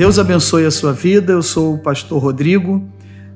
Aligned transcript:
Deus 0.00 0.18
abençoe 0.18 0.64
a 0.64 0.70
sua 0.70 0.94
vida. 0.94 1.34
Eu 1.34 1.42
sou 1.42 1.74
o 1.74 1.78
pastor 1.78 2.22
Rodrigo, 2.22 2.82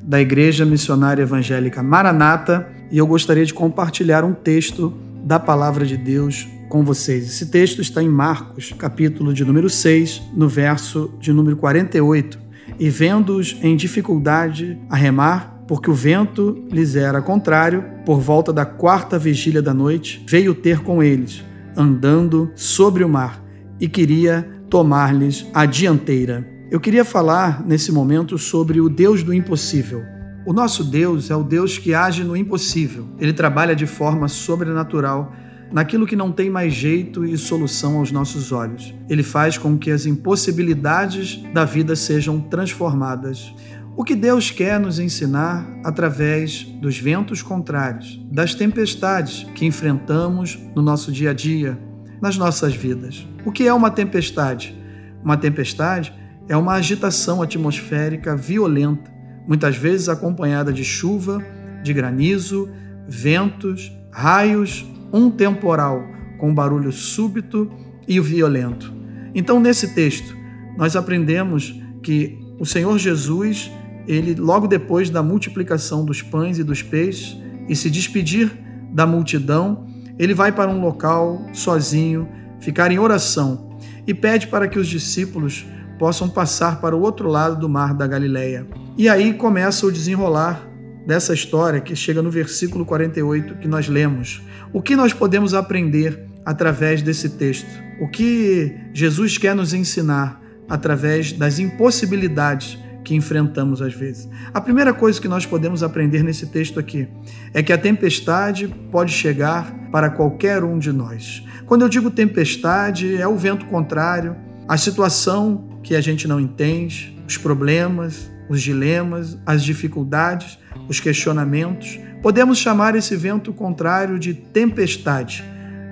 da 0.03 0.19
Igreja 0.19 0.65
Missionária 0.65 1.21
Evangélica 1.21 1.83
Maranata, 1.83 2.67
e 2.91 2.97
eu 2.97 3.07
gostaria 3.07 3.45
de 3.45 3.53
compartilhar 3.53 4.25
um 4.25 4.33
texto 4.33 4.91
da 5.23 5.39
palavra 5.39 5.85
de 5.85 5.99
Deus 5.99 6.49
com 6.71 6.83
vocês. 6.83 7.27
Esse 7.27 7.51
texto 7.51 7.83
está 7.83 8.03
em 8.03 8.09
Marcos, 8.09 8.73
capítulo 8.79 9.35
de 9.35 9.45
número 9.45 9.69
6, 9.69 10.23
no 10.35 10.49
verso 10.49 11.13
de 11.21 11.35
número 11.35 11.55
48. 11.59 12.39
E 12.79 12.89
vendo-os 12.89 13.59
em 13.61 13.77
dificuldade 13.77 14.79
a 14.89 14.97
remar, 14.97 15.65
porque 15.69 15.91
o 15.91 15.95
vento 15.95 16.65
lhes 16.73 16.97
era 16.97 17.21
contrário, 17.21 17.85
por 18.07 18.21
volta 18.21 18.55
da 18.55 18.65
quarta 18.65 19.19
vigília 19.19 19.61
da 19.61 19.75
noite, 19.75 20.25
veio 20.27 20.55
ter 20.55 20.81
com 20.81 21.03
eles, 21.03 21.45
andando 21.77 22.51
sobre 22.55 23.05
o 23.05 23.09
mar, 23.09 23.45
e 23.79 23.87
queria 23.87 24.49
tomar-lhes 24.71 25.47
a 25.53 25.67
dianteira. 25.67 26.54
Eu 26.71 26.81
queria 26.81 27.05
falar 27.05 27.65
nesse 27.65 27.93
momento 27.93 28.39
sobre 28.39 28.81
o 28.81 28.89
Deus 28.89 29.23
do 29.23 29.35
impossível. 29.35 30.03
O 30.47 30.53
nosso 30.53 30.83
Deus 30.83 31.31
é 31.31 31.37
o 31.37 31.45
Deus 31.45 31.77
que 31.77 31.93
age 31.93 32.25
no 32.25 32.35
impossível. 32.35 33.07
Ele 33.19 33.35
trabalha 33.35 33.77
de 33.77 33.87
forma 33.87 34.29
sobrenatural 34.29 35.31
naquilo 35.71 36.07
que 36.07 36.17
não 36.17 36.33
tem 36.33 36.49
mais 36.49 36.73
jeito 36.73 37.25
e 37.25 37.37
solução 37.37 37.99
aos 37.99 38.11
nossos 38.11 38.51
olhos. 38.51 38.95
Ele 39.11 39.23
faz 39.23 39.59
com 39.59 39.77
que 39.77 39.91
as 39.91 40.07
impossibilidades 40.07 41.43
da 41.53 41.67
vida 41.67 41.95
sejam 41.95 42.41
transformadas. 42.41 43.55
O 43.95 44.03
que 44.03 44.15
Deus 44.15 44.51
quer 44.51 44.81
nos 44.81 44.99
ensinar 44.99 45.69
através 45.85 46.65
dos 46.81 46.99
ventos 46.99 47.43
contrários, 47.43 48.21
das 48.33 48.55
tempestades 48.55 49.47
que 49.55 49.67
enfrentamos 49.67 50.59
no 50.75 50.81
nosso 50.81 51.13
dia 51.13 51.31
a 51.31 51.35
dia, 51.35 51.79
nas 52.23 52.39
nossas 52.39 52.75
vidas. 52.75 53.29
O 53.45 53.53
que 53.53 53.69
é 53.69 53.73
uma 53.73 53.91
tempestade? 53.91 54.75
Uma 55.23 55.37
tempestade 55.37 56.13
é 56.49 56.57
uma 56.57 56.75
agitação 56.75 57.43
atmosférica 57.43 58.37
violenta, 58.37 59.13
muitas 59.47 59.77
vezes 59.77 60.09
acompanhada 60.09 60.73
de 60.73 60.85
chuva, 60.85 61.43
de 61.83 61.93
granizo, 61.93 62.69
ventos, 63.09 63.93
raios, 64.11 64.85
um 65.13 65.31
temporal 65.31 66.03
com 66.39 66.55
barulho 66.55 66.93
súbito 66.93 67.71
e 68.07 68.19
violento. 68.21 68.93
Então, 69.35 69.61
nesse 69.61 69.95
texto, 69.95 70.37
nós 70.77 70.97
aprendemos 70.97 71.81
que 72.03 72.39
o 72.59 72.67
Senhor 72.67 72.97
Jesus, 72.99 73.71
ele 74.07 74.35
logo 74.35 74.67
depois 74.67 75.11
da 75.11 75.23
multiplicação 75.23 76.05
dos 76.05 76.23
pães 76.23 76.59
e 76.59 76.65
dos 76.65 76.83
peixes 76.83 77.37
e 77.69 77.75
se 77.75 77.91
despedir 77.91 78.53
da 78.93 79.07
multidão, 79.07 79.87
ele 80.19 80.35
vai 80.35 80.53
para 80.53 80.71
um 80.71 80.81
local 80.81 81.47
sozinho, 81.53 82.29
ficar 82.61 82.93
em 82.93 82.99
oração 82.99 83.79
e 84.07 84.15
pede 84.15 84.47
para 84.47 84.69
que 84.69 84.79
os 84.79 84.87
discípulos 84.87 85.67
possam 85.99 86.29
passar 86.29 86.81
para 86.81 86.97
o 86.97 87.01
outro 87.01 87.29
lado 87.29 87.59
do 87.59 87.69
mar 87.69 87.95
da 87.95 88.07
Galileia. 88.07 88.67
E 88.97 89.09
aí 89.09 89.35
começa 89.35 89.87
o 89.87 89.93
desenrolar 89.93 90.69
dessa 91.07 91.35
história 91.35 91.81
que 91.81 91.95
chega 91.95 92.23
no 92.23 92.31
versículo 92.31 92.85
48 92.85 93.57
que 93.57 93.69
nós 93.69 93.89
lemos. 93.89 94.43
O 94.73 94.81
que 94.81 94.97
nós 94.97 95.13
podemos 95.13 95.55
aprender 95.55 96.27
através 96.45 97.03
desse 97.03 97.31
texto? 97.31 97.69
O 98.01 98.09
que 98.09 98.75
Jesus 98.93 99.39
quer 99.39 99.55
nos 99.55 99.73
ensinar 99.73 100.41
através 100.69 101.33
das 101.33 101.59
impossibilidades 101.59 102.79
que 103.05 103.15
enfrentamos 103.15 103.83
às 103.83 103.93
vezes. 103.93 104.29
A 104.53 104.61
primeira 104.61 104.93
coisa 104.95 105.21
que 105.21 105.29
nós 105.29 105.45
podemos 105.45 105.83
aprender 105.83 106.25
nesse 106.25 106.47
texto 106.47 106.81
aqui 106.81 107.07
é 107.53 107.63
que 107.63 107.73
a 107.73 107.79
tempestade 107.79 108.67
pode 108.91 109.13
chegar 109.13 109.73
para 109.93 110.09
qualquer 110.09 110.65
um 110.65 110.79
de 110.79 110.91
nós. 110.91 111.45
Quando 111.67 111.83
eu 111.83 111.89
digo 111.89 112.11
tempestade, 112.11 113.15
é 113.15 113.29
o 113.29 113.37
vento 113.37 113.67
contrário, 113.67 114.35
a 114.67 114.79
situação 114.79 115.69
que 115.85 115.95
a 115.95 116.01
gente 116.01 116.27
não 116.27 116.41
entende, 116.41 117.17
os 117.29 117.37
problemas, 117.37 118.33
os 118.49 118.63
dilemas, 118.63 119.39
as 119.45 119.63
dificuldades, 119.63 120.59
os 120.89 120.99
questionamentos. 120.99 122.01
Podemos 122.23 122.59
chamar 122.59 122.97
esse 122.97 123.15
vento 123.15 123.53
contrário 123.53 124.19
de 124.19 124.33
tempestade. 124.33 125.45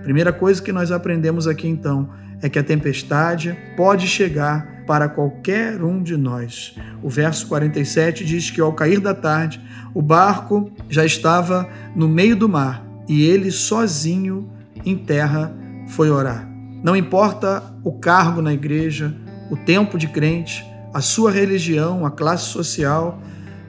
Primeira 0.02 0.32
coisa 0.32 0.62
que 0.62 0.72
nós 0.72 0.90
aprendemos 0.90 1.46
aqui 1.46 1.68
então 1.68 2.08
é 2.40 2.48
que 2.48 2.58
a 2.58 2.64
tempestade 2.64 3.56
pode 3.76 4.08
chegar 4.08 4.82
para 4.86 5.08
qualquer 5.08 5.82
um 5.84 6.02
de 6.02 6.16
nós. 6.16 6.74
O 7.02 7.08
verso 7.08 7.46
47 7.46 8.24
diz 8.24 8.50
que 8.50 8.60
ao 8.60 8.72
cair 8.72 8.98
da 8.98 9.14
tarde, 9.14 9.60
o 9.94 10.00
barco 10.02 10.72
já 10.88 11.04
estava 11.04 11.68
no 11.94 12.08
meio 12.08 12.34
do 12.34 12.48
mar 12.48 12.84
e 13.06 13.22
ele 13.24 13.50
sozinho 13.50 14.50
em 14.84 14.96
terra 14.96 15.54
foi 15.86 16.10
orar. 16.10 16.48
Não 16.82 16.96
importa 16.96 17.62
o 17.84 17.92
cargo 17.92 18.42
na 18.42 18.52
igreja, 18.52 19.14
o 19.52 19.56
tempo 19.56 19.98
de 19.98 20.08
crente, 20.08 20.66
a 20.94 21.02
sua 21.02 21.30
religião, 21.30 22.06
a 22.06 22.10
classe 22.10 22.44
social, 22.44 23.20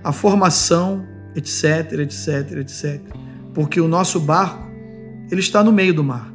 a 0.02 0.14
formação, 0.14 1.06
etc, 1.36 2.00
etc, 2.00 2.52
etc. 2.60 3.02
Porque 3.54 3.82
o 3.82 3.88
nosso 3.90 4.18
barco, 4.18 4.66
ele 5.30 5.42
está 5.42 5.62
no 5.62 5.74
meio 5.74 5.94
do 5.94 6.02
mar. 6.02 6.34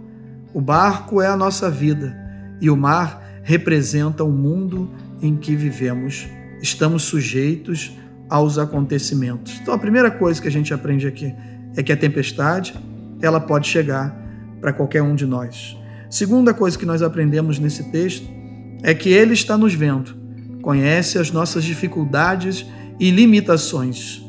O 0.52 0.60
barco 0.60 1.22
é 1.22 1.28
a 1.28 1.36
nossa 1.36 1.70
vida 1.70 2.14
e 2.60 2.68
o 2.68 2.76
mar 2.76 3.40
representa 3.42 4.22
o 4.22 4.30
mundo 4.30 4.90
em 5.22 5.34
que 5.34 5.56
vivemos. 5.56 6.28
Estamos 6.60 7.04
sujeitos 7.04 7.96
aos 8.28 8.58
acontecimentos. 8.58 9.58
Então 9.62 9.72
a 9.72 9.78
primeira 9.78 10.10
coisa 10.10 10.42
que 10.42 10.48
a 10.48 10.52
gente 10.52 10.74
aprende 10.74 11.06
aqui 11.06 11.34
é 11.74 11.82
que 11.82 11.90
a 11.90 11.96
tempestade, 11.96 12.74
ela 13.22 13.40
pode 13.40 13.66
chegar 13.66 14.14
para 14.60 14.74
qualquer 14.74 15.00
um 15.00 15.14
de 15.14 15.24
nós. 15.24 15.74
Segunda 16.10 16.52
coisa 16.52 16.78
que 16.78 16.84
nós 16.84 17.00
aprendemos 17.00 17.58
nesse 17.58 17.90
texto 17.90 18.36
é 18.82 18.94
que 18.94 19.08
Ele 19.08 19.34
está 19.34 19.56
nos 19.56 19.74
vendo, 19.74 20.16
conhece 20.62 21.18
as 21.18 21.30
nossas 21.30 21.64
dificuldades 21.64 22.66
e 22.98 23.10
limitações. 23.10 24.22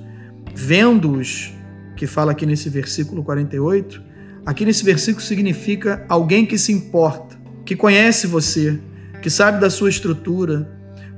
Vendo-os, 0.53 1.53
que 1.95 2.07
fala 2.07 2.31
aqui 2.31 2.45
nesse 2.45 2.69
versículo 2.69 3.23
48, 3.23 4.01
aqui 4.45 4.65
nesse 4.65 4.83
versículo 4.83 5.23
significa 5.23 6.05
alguém 6.07 6.45
que 6.45 6.57
se 6.57 6.71
importa, 6.71 7.37
que 7.65 7.75
conhece 7.75 8.25
você, 8.25 8.79
que 9.21 9.29
sabe 9.29 9.59
da 9.59 9.69
sua 9.69 9.89
estrutura, 9.89 10.69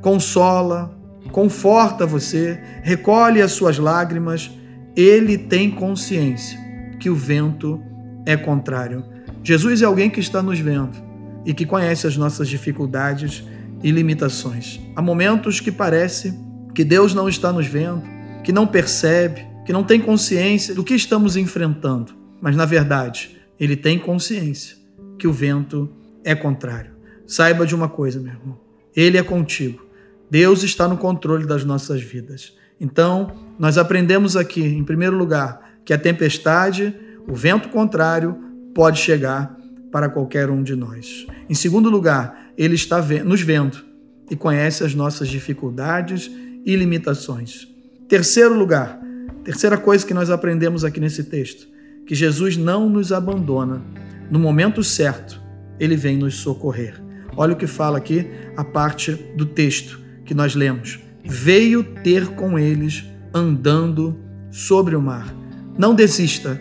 consola, 0.01 0.97
conforta 1.31 2.05
você, 2.05 2.59
recolhe 2.83 3.41
as 3.41 3.51
suas 3.51 3.77
lágrimas. 3.77 4.51
Ele 4.95 5.37
tem 5.37 5.69
consciência 5.71 6.59
que 6.99 7.09
o 7.09 7.15
vento 7.15 7.81
é 8.25 8.35
contrário. 8.35 9.05
Jesus 9.43 9.81
é 9.81 9.85
alguém 9.85 10.09
que 10.09 10.19
está 10.19 10.41
nos 10.41 10.59
vendo 10.59 11.10
e 11.45 11.53
que 11.53 11.65
conhece 11.65 12.07
as 12.07 12.17
nossas 12.17 12.47
dificuldades 12.47 13.43
e 13.83 13.91
limitações. 13.91 14.79
Há 14.95 15.01
momentos 15.01 15.59
que 15.59 15.71
parece 15.71 16.33
que 16.73 16.83
Deus 16.83 17.13
não 17.13 17.27
está 17.27 17.51
nos 17.51 17.67
vendo, 17.67 18.03
que 18.43 18.51
não 18.51 18.67
percebe, 18.67 19.45
que 19.65 19.73
não 19.73 19.83
tem 19.83 19.99
consciência 19.99 20.73
do 20.73 20.83
que 20.83 20.93
estamos 20.93 21.35
enfrentando, 21.35 22.13
mas 22.41 22.55
na 22.55 22.65
verdade, 22.65 23.37
ele 23.59 23.75
tem 23.75 23.99
consciência 23.99 24.77
que 25.17 25.27
o 25.27 25.33
vento 25.33 25.89
é 26.23 26.33
contrário. 26.33 26.91
Saiba 27.27 27.65
de 27.65 27.75
uma 27.75 27.87
coisa, 27.87 28.19
meu 28.19 28.33
irmão: 28.33 28.59
ele 28.95 29.17
é 29.17 29.23
contigo. 29.23 29.85
Deus 30.29 30.63
está 30.63 30.87
no 30.87 30.97
controle 30.97 31.45
das 31.45 31.63
nossas 31.63 32.01
vidas. 32.01 32.53
Então, 32.79 33.35
nós 33.59 33.77
aprendemos 33.77 34.35
aqui, 34.35 34.63
em 34.63 34.83
primeiro 34.83 35.15
lugar, 35.15 35.77
que 35.85 35.93
a 35.93 35.97
tempestade, 35.97 36.95
o 37.27 37.35
vento 37.35 37.69
contrário, 37.69 38.35
pode 38.73 38.99
chegar 38.99 39.55
para 39.91 40.09
qualquer 40.09 40.49
um 40.49 40.63
de 40.63 40.75
nós. 40.75 41.27
Em 41.49 41.53
segundo 41.53 41.89
lugar, 41.89 42.51
Ele 42.57 42.75
está 42.75 43.01
nos 43.23 43.41
vendo 43.41 43.83
e 44.29 44.35
conhece 44.35 44.83
as 44.83 44.95
nossas 44.95 45.27
dificuldades 45.27 46.31
e 46.65 46.75
limitações. 46.75 47.67
Terceiro 48.07 48.57
lugar, 48.57 48.99
terceira 49.43 49.77
coisa 49.77 50.05
que 50.05 50.13
nós 50.13 50.29
aprendemos 50.29 50.85
aqui 50.85 50.99
nesse 50.99 51.25
texto, 51.25 51.67
que 52.05 52.15
Jesus 52.15 52.55
não 52.55 52.89
nos 52.89 53.11
abandona. 53.11 53.81
No 54.29 54.39
momento 54.39 54.83
certo, 54.83 55.41
Ele 55.79 55.97
vem 55.97 56.17
nos 56.17 56.35
socorrer. 56.35 57.01
Olha 57.35 57.53
o 57.53 57.57
que 57.57 57.67
fala 57.67 57.97
aqui 57.97 58.27
a 58.55 58.63
parte 58.63 59.13
do 59.35 59.45
texto 59.45 59.99
que 60.25 60.33
nós 60.33 60.55
lemos. 60.55 60.99
Veio 61.23 61.83
ter 61.83 62.27
com 62.27 62.57
eles 62.57 63.05
andando 63.33 64.17
sobre 64.49 64.95
o 64.95 65.01
mar. 65.01 65.33
Não 65.77 65.93
desista, 65.93 66.59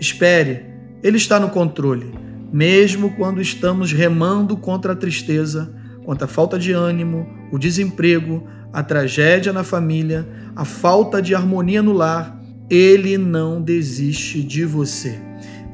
espere, 0.00 0.66
Ele 1.02 1.16
está 1.16 1.38
no 1.38 1.50
controle 1.50 2.27
mesmo 2.52 3.10
quando 3.10 3.40
estamos 3.40 3.92
remando 3.92 4.56
contra 4.56 4.92
a 4.92 4.96
tristeza, 4.96 5.72
contra 6.04 6.24
a 6.24 6.28
falta 6.28 6.58
de 6.58 6.72
ânimo, 6.72 7.26
o 7.52 7.58
desemprego, 7.58 8.46
a 8.72 8.82
tragédia 8.82 9.52
na 9.52 9.64
família, 9.64 10.26
a 10.56 10.64
falta 10.64 11.20
de 11.20 11.34
harmonia 11.34 11.82
no 11.82 11.92
lar, 11.92 12.40
Ele 12.70 13.18
não 13.18 13.60
desiste 13.60 14.42
de 14.42 14.64
você. 14.64 15.18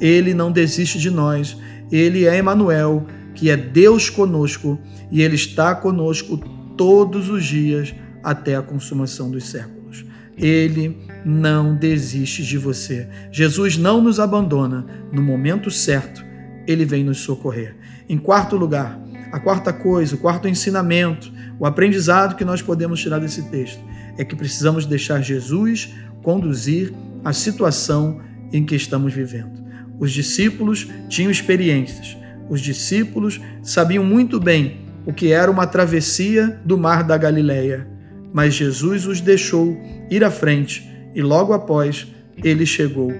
Ele 0.00 0.34
não 0.34 0.50
desiste 0.50 0.98
de 0.98 1.10
nós. 1.10 1.56
Ele 1.90 2.26
é 2.26 2.38
Emmanuel, 2.38 3.06
que 3.34 3.50
é 3.50 3.56
Deus 3.56 4.10
conosco, 4.10 4.78
e 5.10 5.22
Ele 5.22 5.36
está 5.36 5.74
conosco 5.74 6.36
todos 6.76 7.28
os 7.28 7.44
dias 7.44 7.94
até 8.22 8.56
a 8.56 8.62
consumação 8.62 9.30
dos 9.30 9.48
séculos. 9.48 10.04
Ele 10.36 10.98
não 11.24 11.76
desiste 11.76 12.42
de 12.42 12.58
você. 12.58 13.08
Jesus 13.30 13.76
não 13.76 14.02
nos 14.02 14.18
abandona 14.18 14.84
no 15.12 15.22
momento 15.22 15.70
certo 15.70 16.24
ele 16.66 16.84
vem 16.84 17.04
nos 17.04 17.18
socorrer. 17.18 17.76
Em 18.08 18.18
quarto 18.18 18.56
lugar, 18.56 18.98
a 19.32 19.40
quarta 19.40 19.72
coisa, 19.72 20.14
o 20.14 20.18
quarto 20.18 20.46
ensinamento, 20.46 21.32
O 21.58 21.66
aprendizado 21.66 22.36
que 22.36 22.44
nós 22.44 22.60
podemos 22.60 23.00
tirar 23.00 23.18
desse 23.18 23.42
texto 23.42 23.80
é 24.18 24.24
que 24.24 24.36
precisamos 24.36 24.86
deixar 24.86 25.22
Jesus 25.22 25.94
conduzir 26.22 26.92
a 27.24 27.32
situação 27.32 28.20
em 28.52 28.64
que 28.64 28.74
estamos 28.74 29.12
vivendo. 29.12 29.62
Os 29.98 30.12
discípulos 30.12 30.88
tinham 31.08 31.30
experiências, 31.30 32.16
os 32.48 32.60
discípulos 32.60 33.40
sabiam 33.62 34.04
muito 34.04 34.40
bem 34.40 34.80
o 35.06 35.12
que 35.12 35.32
era 35.32 35.50
uma 35.50 35.66
travessia 35.66 36.60
do 36.64 36.76
mar 36.76 37.04
da 37.04 37.16
Galileia, 37.16 37.86
mas 38.32 38.54
Jesus 38.54 39.06
os 39.06 39.20
deixou 39.20 39.76
ir 40.10 40.24
à 40.24 40.30
frente 40.30 40.88
e 41.14 41.22
logo 41.22 41.52
após 41.52 42.06
ele 42.42 42.66
chegou. 42.66 43.12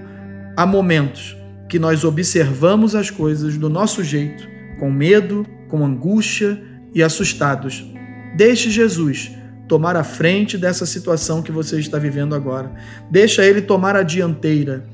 Há 0.57 0.65
momentos 0.65 1.37
que 1.67 1.79
nós 1.79 2.03
observamos 2.03 2.95
as 2.95 3.09
coisas 3.09 3.57
do 3.57 3.69
nosso 3.69 4.03
jeito, 4.03 4.47
com 4.79 4.91
medo, 4.91 5.45
com 5.67 5.85
angústia 5.85 6.61
e 6.93 7.01
assustados. 7.01 7.85
Deixe 8.35 8.69
Jesus 8.69 9.31
tomar 9.67 9.95
a 9.95 10.03
frente 10.03 10.57
dessa 10.57 10.85
situação 10.85 11.41
que 11.41 11.51
você 11.51 11.79
está 11.79 11.97
vivendo 11.97 12.35
agora. 12.35 12.71
Deixa 13.09 13.43
ele 13.43 13.61
tomar 13.61 13.95
a 13.95 14.03
dianteira 14.03 14.85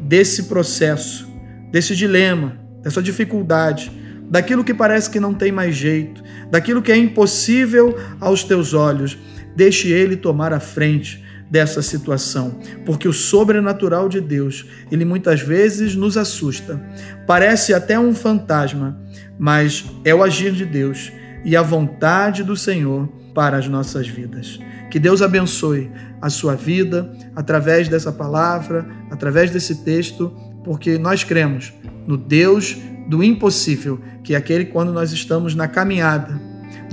desse 0.00 0.44
processo, 0.44 1.28
desse 1.70 1.96
dilema, 1.96 2.56
dessa 2.82 3.02
dificuldade, 3.02 3.90
daquilo 4.30 4.62
que 4.62 4.72
parece 4.72 5.10
que 5.10 5.18
não 5.18 5.34
tem 5.34 5.50
mais 5.50 5.74
jeito, 5.74 6.22
daquilo 6.50 6.80
que 6.80 6.92
é 6.92 6.96
impossível 6.96 7.96
aos 8.20 8.44
teus 8.44 8.72
olhos. 8.72 9.18
Deixe 9.56 9.88
ele 9.88 10.16
tomar 10.16 10.52
a 10.52 10.60
frente 10.60 11.24
dessa 11.50 11.82
situação, 11.82 12.58
porque 12.86 13.08
o 13.08 13.12
sobrenatural 13.12 14.08
de 14.08 14.20
Deus, 14.20 14.66
ele 14.90 15.04
muitas 15.04 15.40
vezes 15.40 15.96
nos 15.96 16.16
assusta. 16.16 16.80
Parece 17.26 17.74
até 17.74 17.98
um 17.98 18.14
fantasma, 18.14 18.98
mas 19.38 19.84
é 20.04 20.14
o 20.14 20.22
agir 20.22 20.52
de 20.52 20.64
Deus 20.64 21.12
e 21.44 21.56
a 21.56 21.62
vontade 21.62 22.44
do 22.44 22.56
Senhor 22.56 23.08
para 23.34 23.56
as 23.56 23.66
nossas 23.66 24.06
vidas. 24.06 24.60
Que 24.90 24.98
Deus 24.98 25.22
abençoe 25.22 25.90
a 26.20 26.28
sua 26.28 26.54
vida 26.54 27.12
através 27.34 27.88
dessa 27.88 28.12
palavra, 28.12 28.86
através 29.10 29.50
desse 29.50 29.84
texto, 29.84 30.32
porque 30.64 30.98
nós 30.98 31.24
cremos 31.24 31.72
no 32.06 32.16
Deus 32.16 32.76
do 33.08 33.24
impossível, 33.24 34.00
que 34.22 34.34
é 34.34 34.36
aquele 34.36 34.66
quando 34.66 34.92
nós 34.92 35.12
estamos 35.12 35.54
na 35.54 35.66
caminhada, 35.66 36.40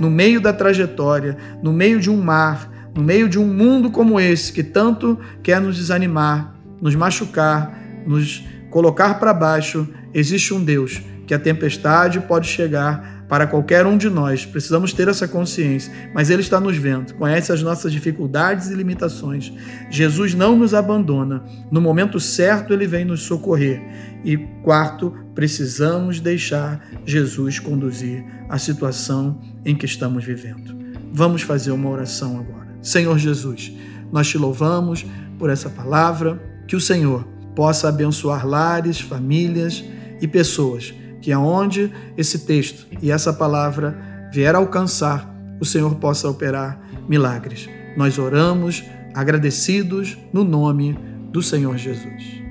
no 0.00 0.10
meio 0.10 0.40
da 0.40 0.52
trajetória, 0.52 1.36
no 1.62 1.72
meio 1.72 2.00
de 2.00 2.10
um 2.10 2.16
mar, 2.16 2.77
no 2.98 3.04
meio 3.04 3.28
de 3.28 3.38
um 3.38 3.46
mundo 3.46 3.92
como 3.92 4.18
esse 4.18 4.52
que 4.52 4.64
tanto 4.64 5.16
quer 5.40 5.60
nos 5.60 5.76
desanimar, 5.76 6.56
nos 6.80 6.96
machucar, 6.96 7.80
nos 8.04 8.44
colocar 8.70 9.20
para 9.20 9.32
baixo, 9.32 9.86
existe 10.12 10.52
um 10.52 10.64
Deus 10.64 11.00
que 11.24 11.32
a 11.32 11.38
tempestade 11.38 12.18
pode 12.18 12.48
chegar 12.48 13.24
para 13.28 13.46
qualquer 13.46 13.86
um 13.86 13.96
de 13.96 14.10
nós. 14.10 14.44
Precisamos 14.44 14.92
ter 14.92 15.06
essa 15.06 15.28
consciência, 15.28 15.92
mas 16.12 16.28
Ele 16.28 16.42
está 16.42 16.58
nos 16.58 16.76
vendo, 16.76 17.14
conhece 17.14 17.52
as 17.52 17.62
nossas 17.62 17.92
dificuldades 17.92 18.68
e 18.68 18.74
limitações. 18.74 19.52
Jesus 19.88 20.34
não 20.34 20.56
nos 20.56 20.74
abandona. 20.74 21.44
No 21.70 21.80
momento 21.80 22.18
certo, 22.18 22.72
Ele 22.72 22.88
vem 22.88 23.04
nos 23.04 23.20
socorrer. 23.20 23.80
E 24.24 24.36
quarto, 24.64 25.14
precisamos 25.36 26.18
deixar 26.18 26.84
Jesus 27.06 27.60
conduzir 27.60 28.24
a 28.48 28.58
situação 28.58 29.40
em 29.64 29.76
que 29.76 29.86
estamos 29.86 30.24
vivendo. 30.24 30.76
Vamos 31.12 31.42
fazer 31.42 31.70
uma 31.70 31.88
oração 31.88 32.36
agora. 32.40 32.67
Senhor 32.88 33.18
Jesus, 33.18 33.70
nós 34.10 34.26
te 34.28 34.38
louvamos 34.38 35.04
por 35.38 35.50
essa 35.50 35.68
palavra, 35.68 36.42
que 36.66 36.74
o 36.74 36.80
Senhor 36.80 37.22
possa 37.54 37.88
abençoar 37.88 38.46
lares, 38.46 38.98
famílias 38.98 39.84
e 40.20 40.26
pessoas, 40.26 40.94
que 41.20 41.30
aonde 41.30 41.92
esse 42.16 42.40
texto 42.40 42.86
e 43.02 43.10
essa 43.10 43.32
palavra 43.32 44.28
vier 44.32 44.54
alcançar, 44.54 45.28
o 45.60 45.64
Senhor 45.64 45.96
possa 45.96 46.28
operar 46.28 46.80
milagres. 47.06 47.68
Nós 47.96 48.18
oramos 48.18 48.82
agradecidos 49.14 50.16
no 50.32 50.42
nome 50.42 50.98
do 51.30 51.42
Senhor 51.42 51.76
Jesus. 51.76 52.47